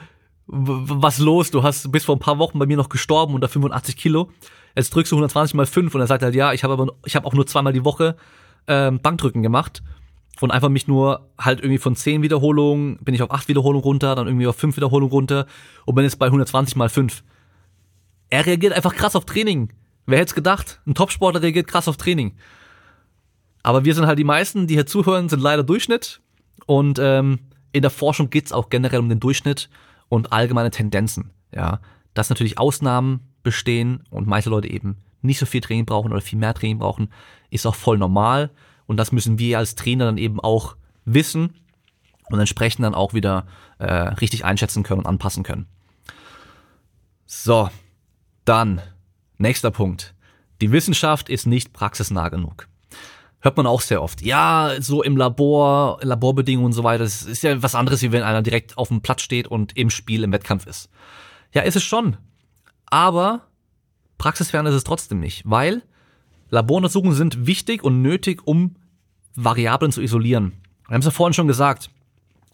[0.46, 1.52] was los?
[1.52, 4.30] Du hast bis vor ein paar Wochen bei mir noch gestorben unter 85 Kilo.
[4.76, 7.16] Jetzt drückst du 120 mal 5 und er sagt halt, ja, ich habe aber ich
[7.16, 8.18] habe auch nur zweimal die Woche
[8.68, 9.84] ähm, Bankdrücken gemacht
[10.42, 14.16] und einfach mich nur halt irgendwie von 10 Wiederholungen bin ich auf 8 Wiederholungen runter,
[14.16, 15.46] dann irgendwie auf 5 Wiederholungen runter
[15.86, 17.24] und bin jetzt bei 120 mal 5.
[18.30, 19.72] Er reagiert einfach krass auf Training.
[20.08, 20.82] Wer hätte es gedacht?
[20.86, 22.34] Ein Topsportler reagiert krass auf Training.
[23.64, 26.22] Aber wir sind halt die meisten, die hier zuhören, sind leider Durchschnitt.
[26.66, 27.40] Und ähm,
[27.72, 29.70] in der Forschung geht's auch generell um den Durchschnitt
[30.10, 31.32] und allgemeine Tendenzen.
[31.54, 31.80] Ja,
[32.14, 36.40] dass natürlich Ausnahmen bestehen und manche Leute eben nicht so viel Training brauchen oder viel
[36.40, 37.10] mehr Training brauchen,
[37.50, 38.52] ist auch voll normal.
[38.86, 41.56] Und das müssen wir als Trainer dann eben auch wissen
[42.30, 43.48] und entsprechend dann auch wieder
[43.80, 45.68] äh, richtig einschätzen können und anpassen können.
[47.26, 47.70] So,
[48.46, 48.82] dann
[49.38, 50.14] nächster Punkt.
[50.62, 52.68] Die Wissenschaft ist nicht praxisnah genug.
[53.44, 54.22] Hört man auch sehr oft.
[54.22, 57.04] Ja, so im Labor, Laborbedingungen und so weiter.
[57.04, 59.90] Das ist ja was anderes, wie wenn einer direkt auf dem Platz steht und im
[59.90, 60.90] Spiel, im Wettkampf ist.
[61.54, 62.16] Ja, ist es schon.
[62.86, 63.42] Aber
[64.18, 65.84] praxisfern ist es trotzdem nicht, weil
[66.52, 68.78] Laboruntersuchungen sind wichtig und nötig, um
[69.36, 70.54] Variablen zu isolieren.
[70.88, 71.90] Wir haben es ja vorhin schon gesagt.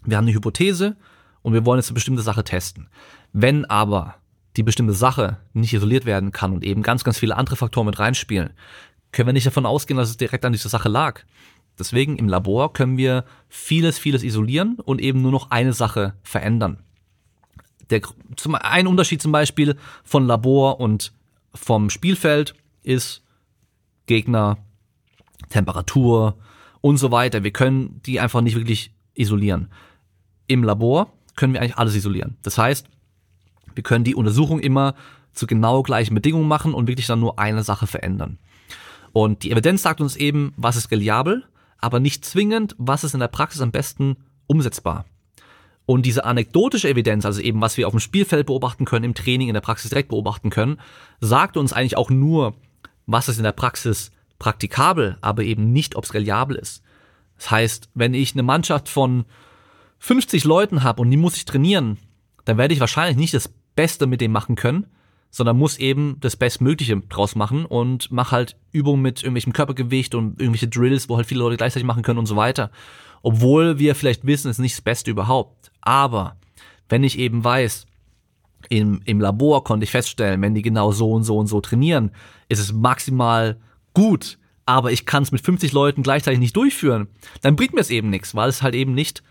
[0.05, 0.97] Wir haben eine Hypothese
[1.43, 2.89] und wir wollen jetzt eine bestimmte Sache testen.
[3.31, 4.15] Wenn aber
[4.57, 7.99] die bestimmte Sache nicht isoliert werden kann und eben ganz, ganz viele andere Faktoren mit
[7.99, 8.49] reinspielen,
[9.11, 11.21] können wir nicht davon ausgehen, dass es direkt an dieser Sache lag.
[11.77, 16.83] Deswegen im Labor können wir vieles, vieles isolieren und eben nur noch eine Sache verändern.
[17.89, 18.01] Der,
[18.35, 21.13] zum, ein Unterschied zum Beispiel von Labor und
[21.55, 23.23] vom Spielfeld ist
[24.05, 24.57] Gegner,
[25.49, 26.37] Temperatur
[26.81, 27.43] und so weiter.
[27.43, 29.69] Wir können die einfach nicht wirklich isolieren.
[30.47, 32.37] Im Labor können wir eigentlich alles isolieren.
[32.43, 32.87] Das heißt,
[33.73, 34.95] wir können die Untersuchung immer
[35.31, 38.37] zu genau gleichen Bedingungen machen und wirklich dann nur eine Sache verändern.
[39.13, 41.43] Und die Evidenz sagt uns eben, was ist reliabel,
[41.77, 44.17] aber nicht zwingend, was ist in der Praxis am besten
[44.47, 45.05] umsetzbar.
[45.85, 49.47] Und diese anekdotische Evidenz, also eben was wir auf dem Spielfeld beobachten können, im Training,
[49.47, 50.79] in der Praxis direkt beobachten können,
[51.19, 52.53] sagt uns eigentlich auch nur,
[53.07, 56.83] was ist in der Praxis praktikabel, aber eben nicht, ob es reliabel ist.
[57.37, 59.25] Das heißt, wenn ich eine Mannschaft von
[59.99, 61.97] 50 Leuten habe und die muss ich trainieren,
[62.45, 64.87] dann werde ich wahrscheinlich nicht das Beste mit dem machen können,
[65.31, 70.39] sondern muss eben das Bestmögliche draus machen und mach halt Übungen mit irgendwelchem Körpergewicht und
[70.39, 72.71] irgendwelche Drills, wo halt viele Leute gleichzeitig machen können und so weiter.
[73.21, 75.71] Obwohl wir vielleicht wissen, es ist nicht das Beste überhaupt.
[75.81, 76.35] Aber
[76.87, 77.85] wenn ich eben weiß,
[78.69, 82.11] im, im Labor konnte ich feststellen, wenn die genau so und so und so trainieren,
[82.49, 83.57] ist es maximal
[83.93, 87.07] gut, aber ich kann es mit 50 Leuten gleichzeitig nicht durchführen,
[87.41, 89.23] dann bringt mir es eben nichts, weil es halt eben nicht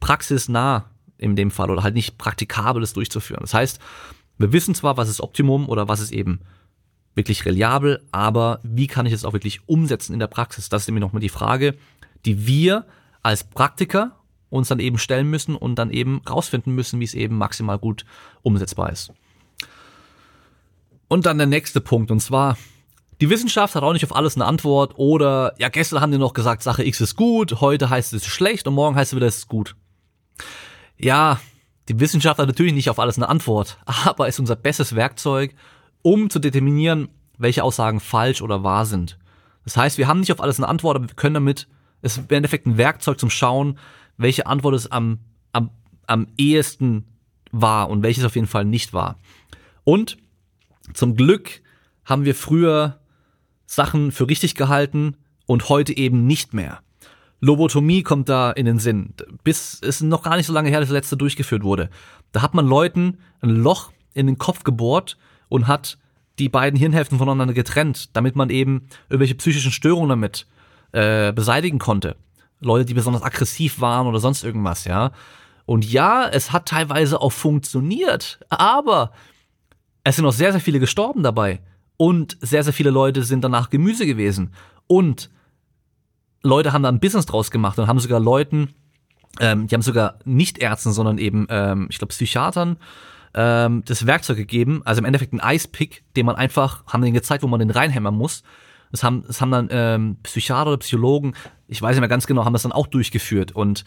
[0.00, 0.86] praxisnah
[1.18, 3.42] in dem Fall oder halt nicht praktikabel ist durchzuführen.
[3.42, 3.80] Das heißt,
[4.38, 6.40] wir wissen zwar, was ist Optimum oder was ist eben
[7.14, 10.68] wirklich reliabel, aber wie kann ich es auch wirklich umsetzen in der Praxis?
[10.68, 11.76] Das ist nämlich nochmal die Frage,
[12.24, 12.86] die wir
[13.22, 14.16] als Praktiker
[14.50, 18.04] uns dann eben stellen müssen und dann eben rausfinden müssen, wie es eben maximal gut
[18.42, 19.12] umsetzbar ist.
[21.08, 22.56] Und dann der nächste Punkt, und zwar,
[23.20, 26.32] die Wissenschaft hat auch nicht auf alles eine Antwort oder, ja, gestern haben die noch
[26.32, 29.38] gesagt, Sache X ist gut, heute heißt es schlecht und morgen heißt es wieder, es
[29.38, 29.76] ist gut.
[30.98, 31.40] Ja,
[31.88, 35.54] die Wissenschaft hat natürlich nicht auf alles eine Antwort, aber ist unser bestes Werkzeug,
[36.02, 39.18] um zu determinieren, welche Aussagen falsch oder wahr sind.
[39.64, 41.68] Das heißt, wir haben nicht auf alles eine Antwort, aber wir können damit,
[42.00, 43.78] es ist im Endeffekt ein Werkzeug zum Schauen,
[44.16, 45.20] welche Antwort es am,
[45.52, 45.70] am,
[46.06, 47.06] am ehesten
[47.52, 49.18] war und welches auf jeden Fall nicht war.
[49.84, 50.18] Und
[50.94, 51.62] zum Glück
[52.04, 53.00] haben wir früher
[53.66, 55.16] Sachen für richtig gehalten
[55.46, 56.80] und heute eben nicht mehr.
[57.42, 59.14] Lobotomie kommt da in den Sinn.
[59.42, 61.90] Bis es noch gar nicht so lange her, dass das letzte durchgeführt wurde.
[62.30, 65.98] Da hat man Leuten ein Loch in den Kopf gebohrt und hat
[66.38, 70.46] die beiden Hirnhälften voneinander getrennt, damit man eben irgendwelche psychischen Störungen damit
[70.92, 72.16] äh, beseitigen konnte.
[72.60, 75.10] Leute, die besonders aggressiv waren oder sonst irgendwas, ja.
[75.66, 79.12] Und ja, es hat teilweise auch funktioniert, aber
[80.04, 81.60] es sind auch sehr, sehr viele gestorben dabei.
[81.96, 84.52] Und sehr, sehr viele Leute sind danach Gemüse gewesen.
[84.86, 85.30] Und
[86.42, 88.74] Leute haben da ein Business draus gemacht und haben sogar Leuten,
[89.40, 92.76] ähm, die haben sogar nicht Ärzten, sondern eben, ähm, ich glaube, Psychiatern,
[93.34, 97.42] ähm, das Werkzeug gegeben, also im Endeffekt ein Eispick, den man einfach, haben denen gezeigt,
[97.42, 98.42] wo man den reinhämmern muss.
[98.90, 101.34] Das haben, das haben dann ähm, Psychiater oder Psychologen,
[101.66, 103.52] ich weiß nicht mehr ganz genau, haben das dann auch durchgeführt.
[103.52, 103.84] Und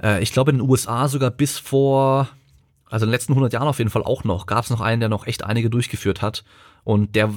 [0.00, 2.28] äh, ich glaube in den USA sogar bis vor,
[2.90, 5.00] also in den letzten 100 Jahren auf jeden Fall auch noch, gab es noch einen,
[5.00, 6.44] der noch echt einige durchgeführt hat.
[6.82, 7.32] Und der,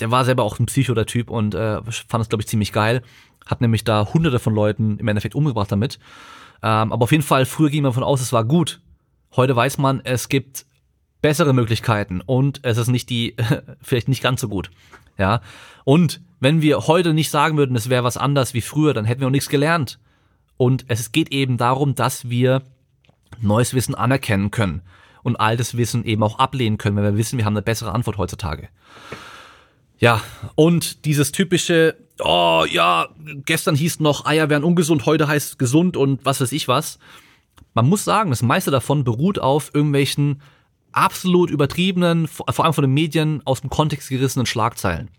[0.00, 2.72] der war selber auch ein Psycho, der Typ, und äh, fand es, glaube ich, ziemlich
[2.72, 3.02] geil.
[3.46, 5.98] Hat nämlich da hunderte von Leuten im Endeffekt umgebracht damit.
[6.62, 8.80] Ähm, aber auf jeden Fall, früher ging man davon aus, es war gut.
[9.34, 10.66] Heute weiß man, es gibt
[11.20, 13.34] bessere Möglichkeiten und es ist nicht die,
[13.82, 14.70] vielleicht nicht ganz so gut.
[15.18, 15.40] Ja.
[15.84, 19.20] Und wenn wir heute nicht sagen würden, es wäre was anders wie früher, dann hätten
[19.20, 19.98] wir auch nichts gelernt.
[20.56, 22.62] Und es geht eben darum, dass wir
[23.40, 24.82] neues Wissen anerkennen können
[25.22, 28.18] und altes Wissen eben auch ablehnen können, wenn wir wissen, wir haben eine bessere Antwort
[28.18, 28.68] heutzutage.
[29.98, 30.20] Ja,
[30.54, 33.08] und dieses typische, oh ja,
[33.44, 36.98] gestern hieß noch, Eier wären ungesund, heute heißt gesund und was weiß ich was.
[37.74, 40.42] Man muss sagen, das meiste davon beruht auf irgendwelchen
[40.92, 45.10] absolut übertriebenen, vor allem von den Medien aus dem Kontext gerissenen Schlagzeilen.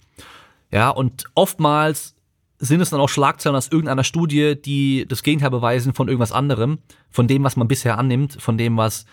[0.72, 2.15] Ja, und oftmals
[2.60, 6.80] sind es dann auch Schlagzeilen aus irgendeiner Studie, die das Gegenteil beweisen von irgendwas anderem,
[7.10, 9.06] von dem, was man bisher annimmt, von dem, was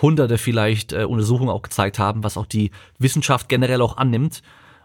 [0.00, 4.42] hunderte vielleicht äh, Untersuchungen auch gezeigt haben, was auch die Wissenschaft generell auch annimmt.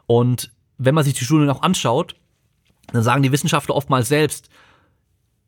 [0.08, 2.16] Und wenn man sich die Studien auch anschaut,
[2.92, 4.50] dann sagen die Wissenschaftler oftmals selbst,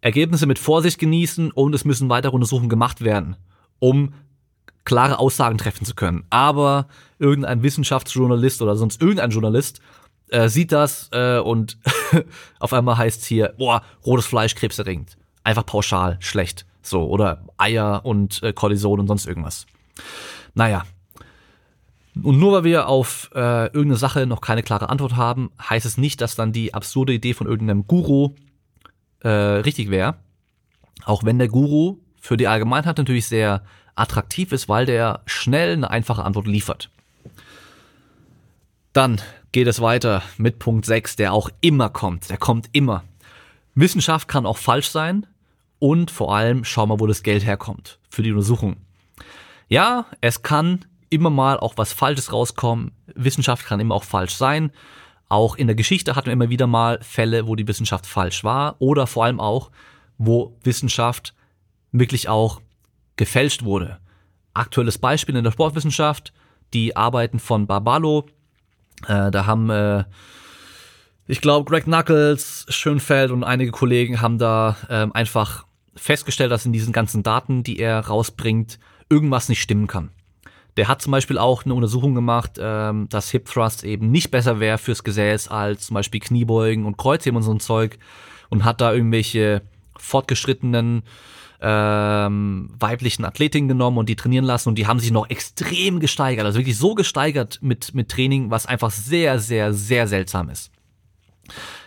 [0.01, 3.37] Ergebnisse mit Vorsicht genießen und es müssen weitere Untersuchungen gemacht werden,
[3.79, 4.13] um
[4.83, 6.25] klare Aussagen treffen zu können.
[6.29, 6.87] Aber
[7.19, 9.79] irgendein Wissenschaftsjournalist oder sonst irgendein Journalist
[10.33, 11.77] äh, sieht das äh, und
[12.59, 15.17] auf einmal heißt hier, boah, rotes Fleisch krebserregend.
[15.43, 16.65] Einfach pauschal, schlecht.
[16.81, 19.65] So, oder Eier und äh, Kollision und sonst irgendwas.
[20.53, 20.85] Naja.
[22.21, 25.97] Und nur weil wir auf äh, irgendeine Sache noch keine klare Antwort haben, heißt es
[25.97, 28.35] nicht, dass dann die absurde Idee von irgendeinem Guru
[29.21, 30.15] äh, richtig wäre.
[31.05, 33.63] Auch wenn der Guru für die Allgemeinheit natürlich sehr
[33.95, 36.89] attraktiv ist, weil der schnell eine einfache Antwort liefert.
[38.93, 39.19] Dann
[39.51, 42.29] geht es weiter mit Punkt 6, der auch immer kommt.
[42.29, 43.03] Der kommt immer.
[43.75, 45.25] Wissenschaft kann auch falsch sein
[45.79, 48.77] und vor allem schau mal, wo das Geld herkommt für die Untersuchung.
[49.67, 52.91] Ja, es kann immer mal auch was Falsches rauskommen.
[53.15, 54.71] Wissenschaft kann immer auch falsch sein.
[55.27, 58.75] Auch in der Geschichte hatten wir immer wieder mal Fälle, wo die Wissenschaft falsch war
[58.77, 59.71] oder vor allem auch,
[60.19, 61.33] wo Wissenschaft
[61.91, 62.61] wirklich auch
[63.15, 63.99] gefälscht wurde.
[64.53, 66.33] Aktuelles Beispiel in der Sportwissenschaft,
[66.73, 68.27] die Arbeiten von Barbalo,
[69.07, 70.03] äh, da haben, äh,
[71.27, 76.73] ich glaube, Greg Knuckles, Schönfeld und einige Kollegen haben da äh, einfach festgestellt, dass in
[76.73, 80.11] diesen ganzen Daten, die er rausbringt, irgendwas nicht stimmen kann.
[80.75, 84.59] Der hat zum Beispiel auch eine Untersuchung gemacht, ähm, dass Hip Thrust eben nicht besser
[84.59, 87.99] wäre fürs Gesäß als zum Beispiel Kniebeugen und Kreuzheben und so ein Zeug
[88.49, 89.61] und hat da irgendwelche
[89.95, 91.03] fortgeschrittenen
[91.65, 96.45] ähm, weiblichen Athletinnen genommen und die trainieren lassen und die haben sich noch extrem gesteigert,
[96.45, 100.71] also wirklich so gesteigert mit, mit Training, was einfach sehr, sehr, sehr seltsam ist.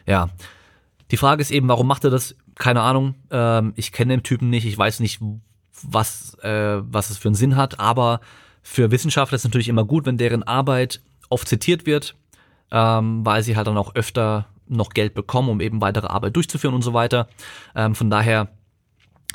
[0.07, 0.31] Ja,
[1.11, 2.35] die Frage ist eben, warum macht er das?
[2.55, 3.17] Keine Ahnung.
[3.31, 5.21] Ähm, ich kenne den Typen nicht, ich weiß nicht,
[5.83, 8.21] was, äh, was es für einen Sinn hat, aber
[8.63, 12.17] für Wissenschaftler ist es natürlich immer gut, wenn deren Arbeit oft zitiert wird,
[12.71, 16.75] ähm, weil sie halt dann auch öfter noch Geld bekommen, um eben weitere Arbeit durchzuführen
[16.75, 17.29] und so weiter.
[17.75, 18.49] Ähm, von daher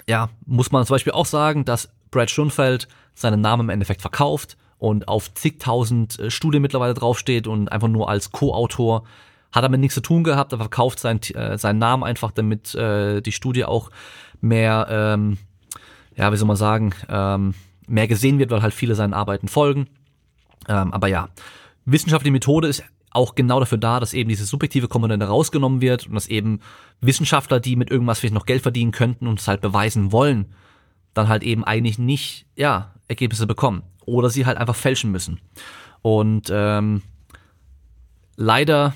[0.07, 4.57] ja, muss man zum Beispiel auch sagen, dass Brad Schunfeld seinen Namen im Endeffekt verkauft
[4.77, 9.03] und auf zigtausend äh, Studien mittlerweile draufsteht und einfach nur als Co-Autor
[9.51, 13.21] hat damit nichts zu tun gehabt, er verkauft sein, äh, seinen Namen einfach, damit äh,
[13.21, 13.91] die Studie auch
[14.39, 15.37] mehr, ähm,
[16.15, 17.53] ja, wie soll man sagen, ähm,
[17.87, 19.87] mehr gesehen wird, weil halt viele seinen Arbeiten folgen.
[20.69, 21.29] Ähm, aber ja,
[21.85, 26.15] wissenschaftliche Methode ist auch genau dafür da, dass eben diese subjektive Komponente rausgenommen wird und
[26.15, 26.59] dass eben
[27.01, 30.53] Wissenschaftler, die mit irgendwas vielleicht noch Geld verdienen könnten und es halt beweisen wollen,
[31.13, 33.83] dann halt eben eigentlich nicht, ja, Ergebnisse bekommen.
[34.05, 35.39] Oder sie halt einfach fälschen müssen.
[36.01, 37.01] Und ähm,
[38.35, 38.95] leider,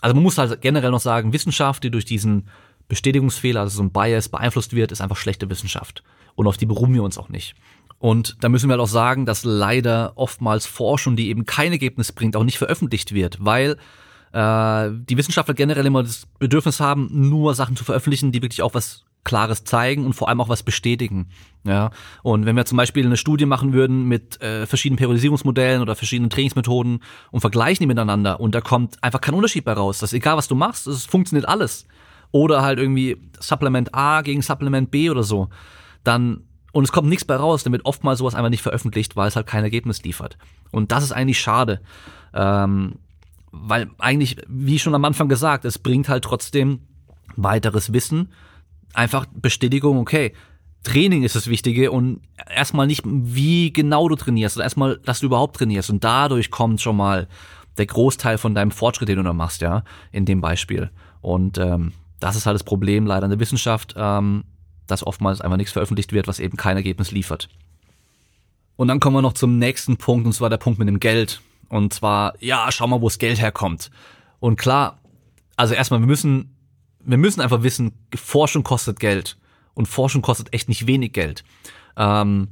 [0.00, 2.48] also man muss halt generell noch sagen, Wissenschaft, die durch diesen
[2.88, 6.02] Bestätigungsfehler, also so ein Bias beeinflusst wird, ist einfach schlechte Wissenschaft.
[6.34, 7.54] Und auf die beruhen wir uns auch nicht.
[8.02, 12.10] Und da müssen wir halt auch sagen, dass leider oftmals Forschung, die eben kein Ergebnis
[12.10, 13.76] bringt, auch nicht veröffentlicht wird, weil
[14.32, 18.74] äh, die Wissenschaftler generell immer das Bedürfnis haben, nur Sachen zu veröffentlichen, die wirklich auch
[18.74, 21.28] was Klares zeigen und vor allem auch was bestätigen.
[21.62, 21.92] Ja,
[22.24, 26.28] und wenn wir zum Beispiel eine Studie machen würden mit äh, verschiedenen Periodisierungsmodellen oder verschiedenen
[26.28, 30.00] Trainingsmethoden und vergleichen die miteinander und da kommt einfach kein Unterschied bei raus.
[30.00, 31.86] Das ist egal, was du machst, es funktioniert alles.
[32.32, 35.50] oder halt irgendwie Supplement A gegen Supplement B oder so,
[36.02, 39.36] dann und es kommt nichts bei raus, wird oftmals sowas einfach nicht veröffentlicht, weil es
[39.36, 40.38] halt kein Ergebnis liefert.
[40.70, 41.80] Und das ist eigentlich schade.
[42.34, 42.96] Ähm,
[43.50, 46.80] weil eigentlich, wie schon am Anfang gesagt, es bringt halt trotzdem
[47.36, 48.32] weiteres Wissen,
[48.94, 50.32] einfach Bestätigung, okay,
[50.82, 55.26] Training ist das Wichtige und erstmal nicht, wie genau du trainierst, sondern erstmal, dass du
[55.26, 57.28] überhaupt trainierst und dadurch kommt schon mal
[57.78, 60.90] der Großteil von deinem Fortschritt, den du da machst, ja, in dem Beispiel.
[61.20, 64.44] Und ähm, das ist halt das Problem leider in der Wissenschaft, ähm,
[64.86, 67.48] dass oftmals einfach nichts veröffentlicht wird, was eben kein Ergebnis liefert.
[68.76, 71.40] Und dann kommen wir noch zum nächsten Punkt, und zwar der Punkt mit dem Geld.
[71.68, 73.90] Und zwar, ja, schau mal, wo das Geld herkommt.
[74.40, 74.98] Und klar,
[75.56, 76.56] also erstmal, wir müssen,
[77.00, 79.36] wir müssen einfach wissen, Forschung kostet Geld.
[79.74, 81.44] Und Forschung kostet echt nicht wenig Geld.
[81.96, 82.48] Ähm,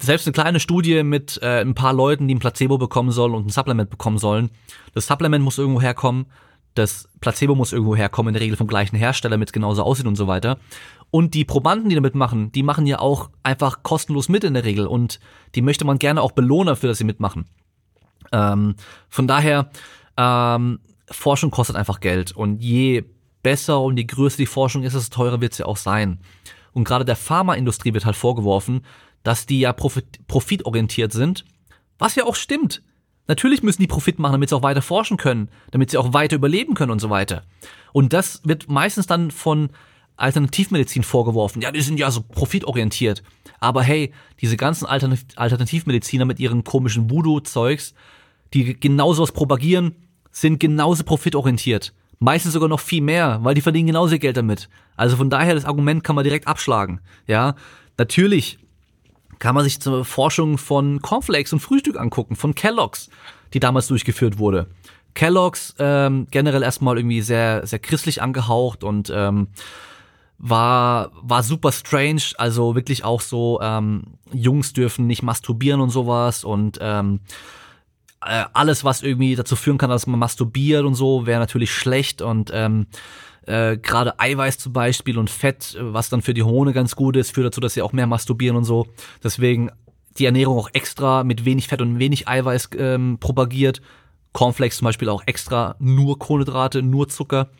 [0.00, 3.46] selbst eine kleine Studie mit äh, ein paar Leuten, die ein Placebo bekommen sollen und
[3.46, 4.50] ein Supplement bekommen sollen.
[4.94, 6.26] Das Supplement muss irgendwo herkommen.
[6.76, 10.16] Das Placebo muss irgendwo herkommen, in der Regel vom gleichen Hersteller, es genauso aussieht und
[10.16, 10.58] so weiter.
[11.10, 14.64] Und die Probanden, die damit machen, die machen ja auch einfach kostenlos mit in der
[14.64, 15.18] Regel und
[15.54, 17.46] die möchte man gerne auch belohnen dafür, dass sie mitmachen.
[18.32, 18.74] Ähm,
[19.08, 19.70] von daher,
[20.16, 23.04] ähm, Forschung kostet einfach Geld und je
[23.42, 26.20] besser und je größer die Forschung ist, desto teurer wird sie auch sein.
[26.72, 28.84] Und gerade der Pharmaindustrie wird halt vorgeworfen,
[29.22, 31.44] dass die ja profit profitorientiert sind,
[31.98, 32.82] was ja auch stimmt.
[33.28, 36.36] Natürlich müssen die Profit machen, damit sie auch weiter forschen können, damit sie auch weiter
[36.36, 37.42] überleben können und so weiter.
[37.92, 39.70] Und das wird meistens dann von
[40.16, 41.60] Alternativmedizin vorgeworfen.
[41.60, 43.22] Ja, die sind ja so profitorientiert.
[43.60, 47.94] Aber hey, diese ganzen Alternativmediziner mit ihren komischen Voodoo-Zeugs,
[48.54, 49.96] die genauso was propagieren,
[50.30, 51.92] sind genauso profitorientiert.
[52.18, 54.68] Meistens sogar noch viel mehr, weil die verdienen genauso Geld damit.
[54.96, 57.00] Also von daher, das Argument kann man direkt abschlagen.
[57.26, 57.56] Ja,
[57.98, 58.58] natürlich
[59.38, 63.10] kann man sich zur Forschung von Cornflakes und Frühstück angucken, von Kellogg's,
[63.52, 64.66] die damals durchgeführt wurde.
[65.14, 69.48] Kellogg's ähm, generell erstmal irgendwie sehr, sehr christlich angehaucht und ähm,
[70.38, 76.44] war, war super strange, also wirklich auch so, ähm, Jungs dürfen nicht masturbieren und sowas
[76.44, 77.20] und ähm,
[78.26, 82.22] äh, alles, was irgendwie dazu führen kann, dass man masturbiert und so, wäre natürlich schlecht
[82.22, 82.86] und ähm,
[83.46, 87.32] äh, gerade Eiweiß zum Beispiel und Fett, was dann für die Hormone ganz gut ist,
[87.32, 88.86] führt dazu, dass sie auch mehr masturbieren und so.
[89.22, 89.70] Deswegen
[90.18, 93.80] die Ernährung auch extra mit wenig Fett und wenig Eiweiß ähm, propagiert.
[94.32, 97.50] Cornflakes zum Beispiel auch extra nur Kohlenhydrate, nur Zucker.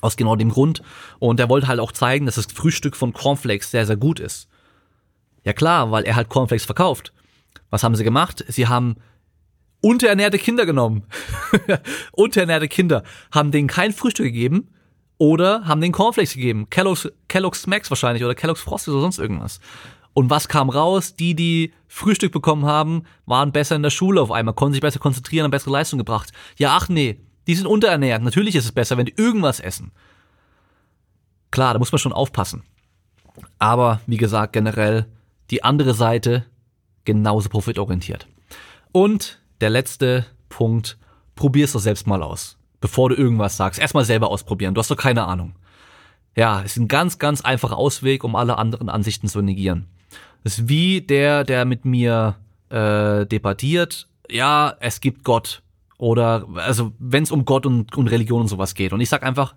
[0.00, 0.82] Aus genau dem Grund.
[1.18, 4.48] Und er wollte halt auch zeigen, dass das Frühstück von Cornflakes sehr, sehr gut ist.
[5.44, 7.12] Ja klar, weil er halt Cornflakes verkauft.
[7.70, 8.44] Was haben sie gemacht?
[8.48, 8.96] Sie haben
[9.82, 11.04] unterernährte Kinder genommen.
[12.12, 13.02] unterernährte Kinder.
[13.30, 14.68] Haben denen kein Frühstück gegeben
[15.18, 16.70] oder haben den Cornflakes gegeben.
[16.70, 19.60] Kellogg's, Kellogg's Max wahrscheinlich oder Kellogg's Frosted oder sonst irgendwas.
[20.14, 21.16] Und was kam raus?
[21.16, 24.98] Die, die Frühstück bekommen haben, waren besser in der Schule auf einmal, konnten sich besser
[24.98, 26.32] konzentrieren, haben bessere Leistung gebracht.
[26.56, 28.22] Ja, ach nee, die sind unterernährt.
[28.22, 29.92] Natürlich ist es besser, wenn die irgendwas essen.
[31.50, 32.62] Klar, da muss man schon aufpassen.
[33.58, 35.06] Aber wie gesagt, generell
[35.50, 36.46] die andere Seite
[37.04, 38.26] genauso profitorientiert.
[38.92, 40.98] Und der letzte Punkt,
[41.34, 43.80] probier's doch selbst mal aus, bevor du irgendwas sagst.
[43.80, 45.54] Erstmal selber ausprobieren, du hast doch keine Ahnung.
[46.36, 49.86] Ja, ist ein ganz, ganz einfacher Ausweg, um alle anderen Ansichten zu negieren.
[50.44, 52.36] Das ist wie der, der mit mir
[52.70, 55.62] äh, debattiert, ja, es gibt Gott.
[55.98, 58.92] Oder, also, wenn es um Gott und, und Religion und sowas geht.
[58.92, 59.54] Und ich sag einfach,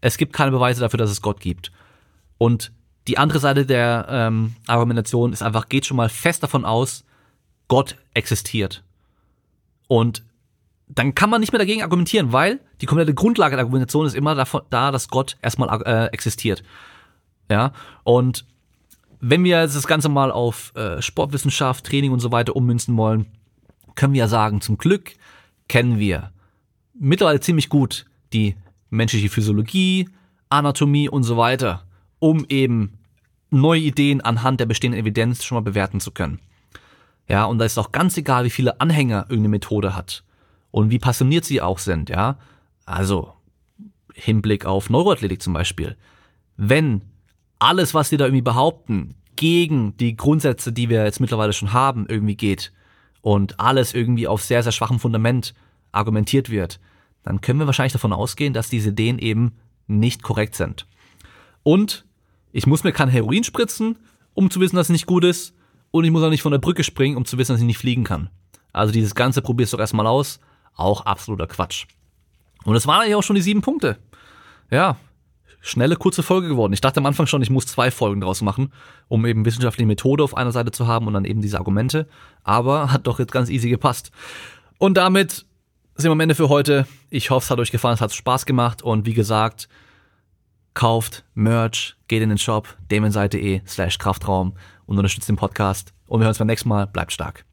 [0.00, 1.72] es gibt keine Beweise dafür, dass es Gott gibt.
[2.36, 2.70] Und
[3.08, 7.04] die andere Seite der ähm, Argumentation ist einfach, geht schon mal fest davon aus,
[7.66, 8.84] Gott existiert.
[9.88, 10.22] Und
[10.86, 14.34] dann kann man nicht mehr dagegen argumentieren, weil die komplette Grundlage der Argumentation ist immer
[14.34, 16.62] davon, da, dass Gott erstmal äh, existiert.
[17.50, 17.72] Ja,
[18.04, 18.46] und
[19.20, 23.26] wenn wir das Ganze mal auf äh, Sportwissenschaft, Training und so weiter ummünzen wollen,
[23.94, 25.14] können wir ja sagen, zum Glück
[25.66, 26.30] kennen wir
[26.94, 28.54] mittlerweile ziemlich gut die
[28.90, 30.08] menschliche Physiologie,
[30.48, 31.84] Anatomie und so weiter,
[32.18, 32.98] um eben
[33.50, 36.40] neue Ideen anhand der bestehenden Evidenz schon mal bewerten zu können.
[37.28, 40.24] Ja, und da ist auch ganz egal, wie viele Anhänger irgendeine Methode hat
[40.70, 42.38] und wie passioniert sie auch sind, ja.
[42.86, 43.34] Also,
[44.14, 45.96] Hinblick auf Neuroathletik zum Beispiel.
[46.56, 47.02] Wenn
[47.58, 52.06] alles, was sie da irgendwie behaupten, gegen die Grundsätze, die wir jetzt mittlerweile schon haben,
[52.08, 52.72] irgendwie geht,
[53.20, 55.54] und alles irgendwie auf sehr, sehr schwachem Fundament
[55.92, 56.80] argumentiert wird,
[57.22, 59.52] dann können wir wahrscheinlich davon ausgehen, dass diese Ideen eben
[59.86, 60.86] nicht korrekt sind.
[61.62, 62.04] Und
[62.52, 63.98] ich muss mir kein Heroin spritzen,
[64.34, 65.54] um zu wissen, dass es nicht gut ist.
[65.90, 67.78] Und ich muss auch nicht von der Brücke springen, um zu wissen, dass ich nicht
[67.78, 68.30] fliegen kann.
[68.72, 70.40] Also dieses Ganze probierst du doch erstmal aus.
[70.74, 71.86] Auch absoluter Quatsch.
[72.64, 73.98] Und das waren eigentlich auch schon die sieben Punkte.
[74.70, 74.96] Ja,
[75.60, 76.72] schnelle, kurze Folge geworden.
[76.72, 78.72] Ich dachte am Anfang schon, ich muss zwei Folgen draus machen,
[79.08, 82.08] um eben wissenschaftliche Methode auf einer Seite zu haben und dann eben diese Argumente.
[82.44, 84.10] Aber hat doch jetzt ganz easy gepasst.
[84.78, 85.46] Und damit
[85.96, 86.86] sind wir am Ende für heute.
[87.10, 89.68] Ich hoffe, es hat euch gefallen, es hat Spaß gemacht und wie gesagt,
[90.74, 94.54] kauft Merch, geht in den Shop, demonseite.de slash Kraftraum
[94.88, 95.92] und unterstützt den Podcast.
[96.06, 96.86] Und wir hören uns beim nächsten Mal.
[96.86, 97.47] Bleibt stark.